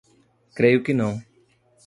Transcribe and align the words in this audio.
Creio 0.57 0.81
que 0.85 0.95
não. 0.95 1.13